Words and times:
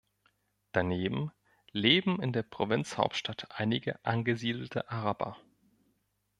Daneben 0.71 1.31
leben 1.73 2.19
in 2.23 2.33
der 2.33 2.41
Provinzhauptstadt 2.41 3.51
einige 3.51 4.03
angesiedelte 4.03 4.89
Araber. 4.89 5.37